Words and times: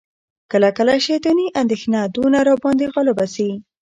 کله 0.51 0.69
کله 0.77 0.93
شیطاني 1.07 1.45
اندیښنه 1.61 1.99
دونه 2.15 2.39
را 2.47 2.55
باندي 2.63 2.87
غالبه 2.93 3.25
سي، 3.33 3.47